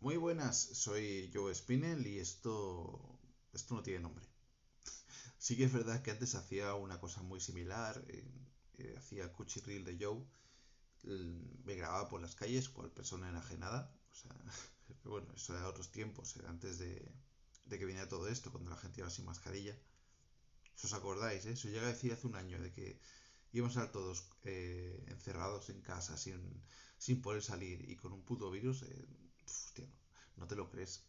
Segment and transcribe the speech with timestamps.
[0.00, 3.20] Muy buenas, soy Joe Spinell y esto,
[3.52, 4.24] esto no tiene nombre.
[5.38, 8.24] sí que es verdad que antes hacía una cosa muy similar, eh,
[8.78, 10.24] eh, hacía cuchirril de Joe,
[11.64, 14.34] me grababa por las calles cual persona enajenada, o sea,
[15.04, 17.12] bueno, eso era otros tiempos, antes de,
[17.66, 19.76] de que viniera todo esto, cuando la gente iba sin mascarilla.
[20.76, 21.52] Si os acordáis, ¿eh?
[21.52, 22.98] eso llega a decir hace un año, de que
[23.52, 26.40] íbamos a estar todos eh, encerrados en casa, sin,
[26.96, 29.06] sin poder salir y con un puto virus, eh,
[30.36, 31.04] no, te lo crees.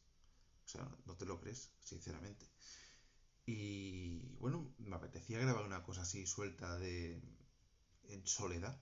[0.65, 2.45] O sea, no te lo crees, sinceramente.
[3.45, 7.21] Y bueno, me apetecía grabar una cosa así suelta de
[8.09, 8.79] en soledad.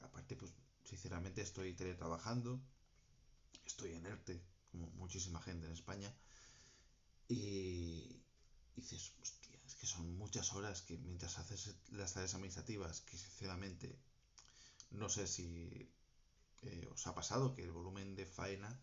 [0.00, 0.52] Aparte, pues
[0.84, 2.60] sinceramente estoy teletrabajando,
[3.64, 6.12] estoy en ERTE, como muchísima gente en España.
[7.28, 8.22] Y
[8.74, 13.98] dices, hostia, es que son muchas horas que mientras haces las tareas administrativas, que sinceramente
[14.90, 15.90] no sé si
[16.62, 18.80] eh, os ha pasado que el volumen de faena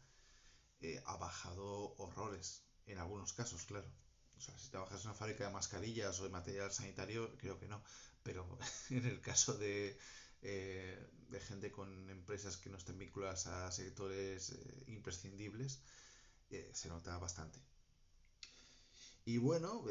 [0.81, 3.89] eh, ha bajado horrores, en algunos casos, claro.
[4.37, 7.67] O sea, si trabajas en una fábrica de mascarillas o de material sanitario, creo que
[7.67, 7.83] no.
[8.23, 8.57] Pero
[8.89, 9.97] en el caso de,
[10.41, 14.53] eh, de gente con empresas que no estén vinculadas a sectores
[14.87, 15.81] imprescindibles,
[16.73, 17.59] se nota bastante.
[19.25, 19.83] Y bueno,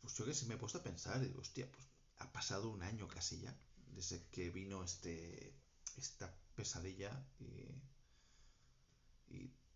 [0.00, 1.86] pues yo que sé, me he puesto a pensar, digo, hostia, pues
[2.18, 3.56] ha pasado un año casi ya,
[3.94, 5.54] desde que vino este,
[5.96, 7.68] esta pesadilla y,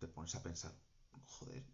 [0.01, 0.75] te pones a pensar,
[1.27, 1.65] joder,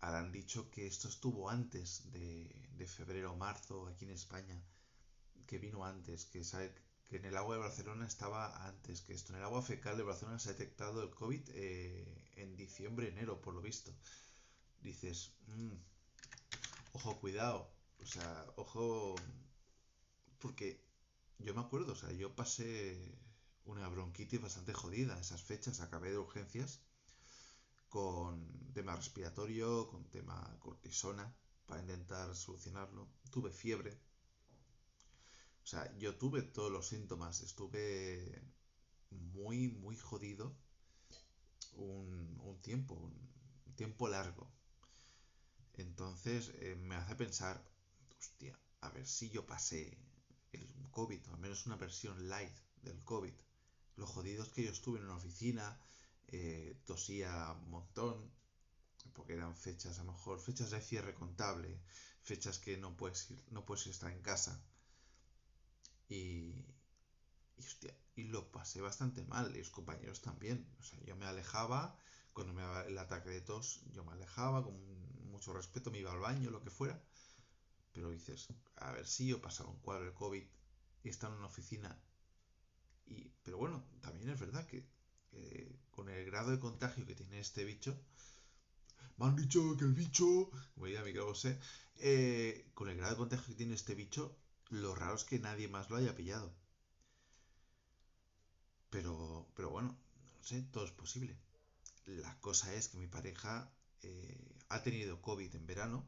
[0.00, 4.58] han dicho que esto estuvo antes de, febrero o marzo aquí en España,
[5.46, 6.40] que vino antes, que
[7.10, 9.32] en el agua de Barcelona estaba antes que esto.
[9.32, 13.42] En el agua fecal de Barcelona se ha detectado el COVID eh, en diciembre, enero,
[13.42, 13.92] por lo visto.
[14.80, 15.76] Dices, mmm,
[16.94, 17.70] ojo, cuidado.
[18.00, 19.16] O sea, ojo,
[20.38, 20.82] porque
[21.38, 23.18] yo me acuerdo, o sea, yo pasé
[23.68, 26.80] una bronquitis bastante jodida esas fechas, acabé de urgencias
[27.88, 31.34] con tema respiratorio, con tema cortisona,
[31.66, 33.08] para intentar solucionarlo.
[33.30, 34.00] Tuve fiebre.
[35.62, 38.42] O sea, yo tuve todos los síntomas, estuve
[39.10, 40.56] muy, muy jodido
[41.74, 44.50] un, un tiempo, un tiempo largo.
[45.74, 47.62] Entonces eh, me hace pensar,
[48.18, 49.98] hostia, a ver si yo pasé
[50.52, 53.34] el COVID, al menos una versión light del COVID.
[53.98, 55.78] Los jodidos que yo estuve en una oficina,
[56.28, 58.30] eh, tosía un montón,
[59.14, 61.80] porque eran fechas, a lo mejor fechas de cierre contable,
[62.22, 64.62] fechas que no puedes ir, no puedes estar en casa.
[66.08, 66.64] Y,
[67.56, 67.62] y,
[68.16, 70.66] y lo pasé bastante mal, y los compañeros también.
[70.80, 71.96] O sea, yo me alejaba,
[72.32, 74.74] cuando me daba el ataque de tos, yo me alejaba con
[75.30, 77.00] mucho respeto, me iba al baño, lo que fuera.
[77.92, 80.44] Pero dices, a ver si yo pasaba un cuadro de COVID
[81.04, 81.98] y estaba en una oficina.
[83.08, 84.86] Y, pero bueno, también es verdad que
[85.90, 87.98] con el grado de contagio que tiene este bicho,
[89.16, 91.58] me han dicho que el bicho, como diría mi sé,
[91.96, 94.36] eh, con el grado de contagio que tiene este bicho,
[94.70, 96.54] lo raro es que nadie más lo haya pillado.
[98.90, 99.88] Pero, pero bueno,
[100.36, 101.36] no sé, todo es posible.
[102.06, 103.68] La cosa es que mi pareja
[104.02, 106.06] eh, ha tenido COVID en verano,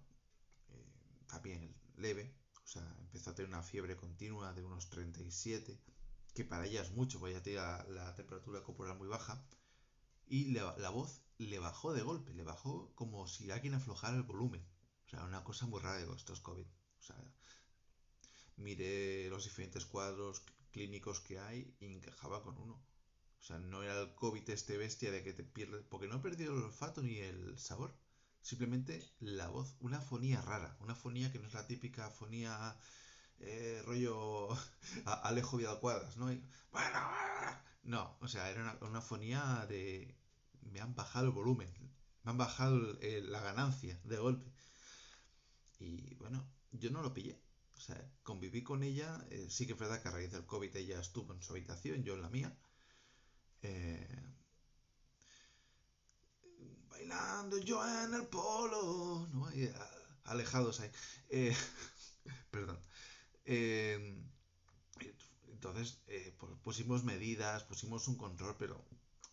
[0.69, 2.33] eh, también leve,
[2.65, 5.81] o sea, empezó a tener una fiebre continua de unos 37,
[6.41, 9.45] que para ella es mucho, porque ya tiene la, temperatura corporal muy baja,
[10.27, 14.65] y la, voz le bajó de golpe, le bajó como si alguien aflojara el volumen.
[15.05, 16.65] O sea, una cosa muy rara de estos COVID.
[16.65, 17.17] O sea,
[18.57, 22.83] mire los diferentes cuadros clínicos que hay y encajaba con uno.
[23.39, 26.21] O sea, no era el COVID este bestia de que te pierdes, porque no he
[26.21, 27.95] perdido el olfato ni el sabor.
[28.41, 32.79] Simplemente la voz, una fonía rara, una fonía que no es la típica fonía
[33.41, 34.49] eh, rollo
[35.25, 36.27] Alejo Vidal Cuadras, ¿no?
[36.27, 37.11] bueno,
[37.83, 40.17] no, o sea, era una, fonía de...
[40.63, 41.69] Me han bajado el volumen,
[42.23, 44.53] me han bajado la ganancia de golpe.
[45.81, 47.41] Y bueno, yo no lo pillé.
[47.77, 49.27] O sea, conviví con ella.
[49.31, 52.05] Eh, sí que es verdad que a raíz del COVID ella estuvo en su habitación,
[52.05, 52.55] yo en la mía.
[53.63, 54.35] Eh,
[56.91, 59.49] bailando yo en el polo, ¿no?
[60.25, 60.91] alejados ahí.
[61.31, 61.57] Eh,
[62.51, 62.79] perdón.
[63.45, 64.17] Eh,
[65.49, 65.99] entonces
[66.39, 68.85] pues pusimos medidas, pusimos un control, pero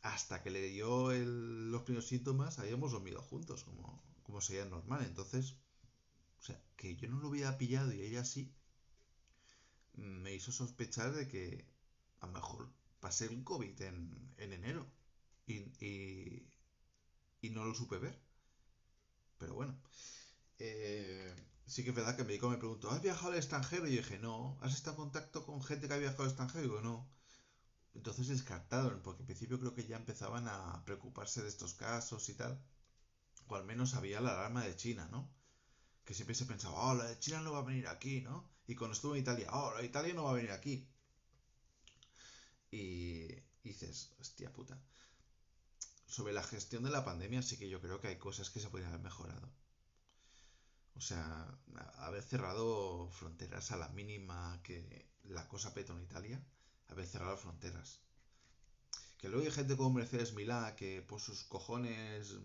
[0.01, 5.03] hasta que le dio los primeros síntomas habíamos dormido juntos, como, sería normal.
[5.05, 5.55] Entonces,
[6.39, 8.53] o sea, que yo no lo había pillado y ella sí,
[9.93, 11.65] me hizo sospechar de que
[12.19, 12.69] a lo mejor
[12.99, 14.85] pasé un COVID en, enero
[15.47, 15.55] y,
[17.41, 18.19] y, no lo supe ver.
[19.39, 19.77] Pero bueno,
[20.59, 21.26] eh,
[21.67, 23.87] sí que es verdad que el médico me preguntó, ¿has viajado al extranjero?
[23.87, 24.57] Y yo dije, no.
[24.61, 26.65] ¿Has estado en contacto con gente que ha viajado al extranjero?
[26.65, 27.09] Y digo, no.
[27.93, 32.35] Entonces descartaron, porque en principio creo que ya empezaban a preocuparse de estos casos y
[32.35, 32.61] tal.
[33.47, 35.29] O al menos había la alarma de China, ¿no?
[36.05, 38.49] Que siempre se pensaba, oh, la de China no va a venir aquí, ¿no?
[38.67, 40.87] Y cuando estuvo en Italia, oh, la de Italia no va a venir aquí.
[42.71, 43.27] Y,
[43.63, 44.79] dices, hostia puta.
[46.05, 48.69] Sobre la gestión de la pandemia sí que yo creo que hay cosas que se
[48.69, 49.49] podrían haber mejorado.
[50.97, 51.47] O sea,
[51.99, 56.43] haber cerrado fronteras a la mínima que la cosa petó en Italia,
[56.87, 58.01] haber cerrado fronteras.
[59.17, 62.35] Que luego hay gente como Mercedes Milá que por sus cojones,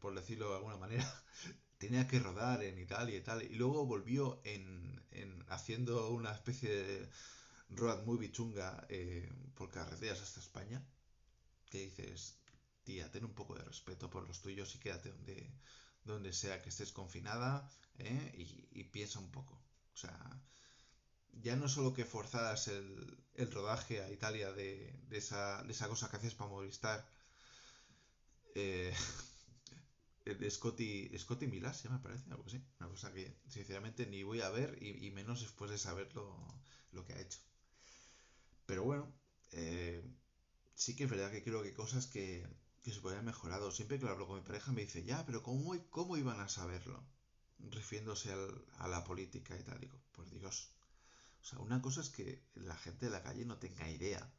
[0.00, 1.04] por decirlo de alguna manera,
[1.78, 3.42] tenía que rodar en Italia y tal.
[3.42, 7.08] Y luego volvió en, en haciendo una especie de
[7.70, 10.84] road movie chunga eh, por carreteras hasta España.
[11.70, 12.38] Que dices,
[12.84, 15.50] tía, ten un poco de respeto por los tuyos y quédate donde,
[16.04, 17.68] donde sea que estés confinada
[17.98, 18.32] ¿eh?
[18.72, 19.54] y, piensa un poco.
[19.94, 20.42] O sea,
[21.42, 23.18] ya no solo que forzadas el,
[23.50, 27.06] rodaje a Italia de, esa, de esa cosa que haces para Movistar,
[28.54, 28.94] eh,
[30.50, 32.62] Scotty, Scotty Milas, me parece, algo así.
[32.80, 36.36] Una cosa que sinceramente ni voy a ver y, menos después de saber lo,
[36.92, 37.38] lo, que ha hecho.
[38.66, 39.12] Pero bueno,
[39.52, 40.02] eh,
[40.74, 42.46] sí que es verdad que creo que cosas que,
[42.84, 43.70] que se podrían mejorado.
[43.70, 46.50] Siempre que lo hablo con mi pareja me dice, ya, pero ¿cómo, cómo iban a
[46.50, 47.02] saberlo?
[47.58, 48.30] Refiriéndose
[48.78, 49.80] a la política y tal.
[49.80, 50.70] Digo, por Dios.
[51.40, 54.30] O sea, una cosa es que la gente de la calle no tenga idea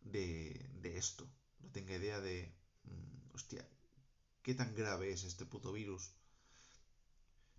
[0.00, 1.30] de, de esto.
[1.60, 2.52] No tenga idea de,
[2.84, 3.64] mm, hostia,
[4.42, 6.10] ¿qué tan grave es este puto virus?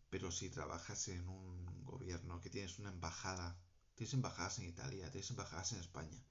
[0.10, 3.58] Pero si trabajas en un gobierno, que tienes una embajada,
[3.96, 6.22] tienes embajadas en Italia, tienes embajadas en España,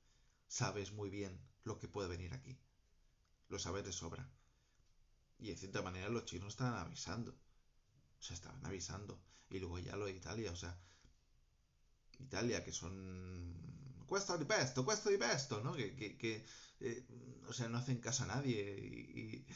[0.49, 2.58] sabes muy bien lo que puede venir aquí
[3.48, 4.28] lo sabes de sobra.
[5.38, 7.32] Y en cierta manera los chinos estaban avisando.
[8.19, 9.20] O sea, estaban avisando.
[9.50, 10.78] Y luego ya lo de Italia, o sea,
[12.19, 13.54] Italia, que son...
[14.06, 15.75] Cuesta di pesto, cuesta di pesto, ¿no?
[15.75, 16.46] Que, que, que
[16.81, 17.06] eh,
[17.48, 19.46] o sea, no hacen caso a nadie y,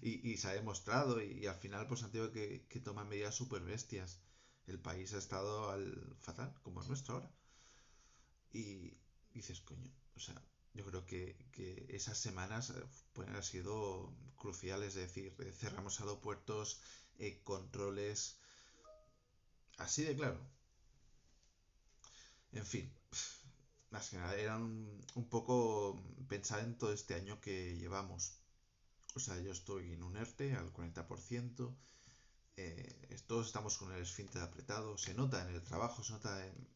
[0.00, 3.34] y, y, se ha demostrado y, al final pues han tenido que, que tomar medidas
[3.34, 4.20] súper bestias.
[4.66, 7.30] El país ha estado al fatal, como el nuestro ahora.
[8.52, 8.96] Y
[9.32, 10.40] dices, coño, o sea,
[10.74, 11.36] yo creo que,
[11.88, 12.82] esas semanas eh,
[13.12, 16.80] pueden haber sido cruciales, es decir, eh, cerramos aeropuertos,
[17.18, 18.38] eh, controles,
[19.78, 20.40] así de claro.
[22.52, 22.92] En fin,
[23.90, 28.32] más que nada, era un, poco pensar en todo este año que llevamos.
[29.14, 31.74] O sea, yo estoy en un ERTE al 40%,
[33.26, 36.68] todos estamos con el esfínter apretado, se nota en el trabajo, se nota en,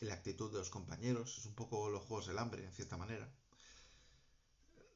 [0.00, 3.30] la actitud de los compañeros, es un poco los juegos del hambre, en cierta manera.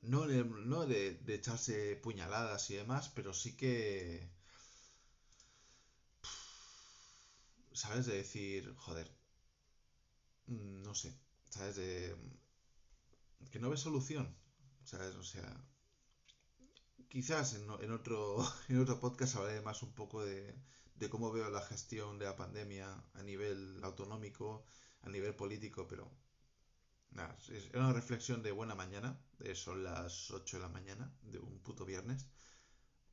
[0.02, 4.30] No, de, no de, echarse puñaladas y demás, pero sí que...
[7.72, 8.06] ¿Sabes?
[8.06, 9.10] De decir, joder,
[10.46, 11.14] mm, no sé,
[11.50, 11.76] ¿sabes?
[11.76, 12.16] De...
[13.50, 14.34] Que no ve solución,
[14.84, 15.14] ¿sabes?
[15.16, 15.64] O sea,
[17.08, 20.54] quizás en, en, otro, en otro podcast hablaré más un poco de
[21.10, 24.64] cómo veo la gestión de la pandemia a nivel autonómico
[25.04, 26.10] a nivel político, pero
[27.10, 29.18] nada, es una reflexión de buena mañana,
[29.54, 32.26] son las 8 de la mañana de un puto viernes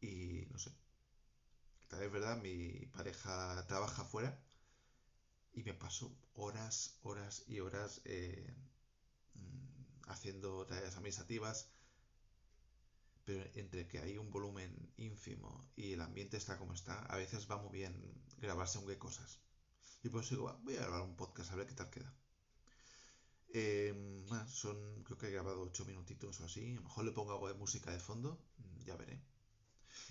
[0.01, 0.71] y no sé,
[1.87, 4.39] tal vez verdad, mi pareja trabaja fuera
[5.53, 8.55] y me paso horas, horas y horas eh,
[9.35, 11.69] mm, haciendo tareas administrativas,
[13.25, 17.49] pero entre que hay un volumen ínfimo y el ambiente está como está, a veces
[17.49, 17.93] va muy bien
[18.37, 19.39] grabarse un qué cosas.
[20.03, 22.13] Y pues digo, voy a grabar un podcast a ver qué tal queda.
[23.53, 23.93] Eh,
[24.47, 26.71] son, creo que he grabado 8 minutitos o así.
[26.71, 29.21] A lo mejor le pongo algo de música de fondo, mm, ya veré.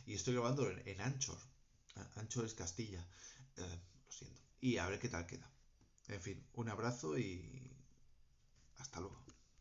[0.06, 1.38] Y estoy grabando en, Anchor.
[2.16, 3.06] Anchor es Castilla.
[3.56, 4.40] Eh, lo siento.
[4.60, 5.50] Y a ver qué tal queda.
[6.08, 7.70] En fin, un abrazo y
[8.78, 9.29] hasta luego.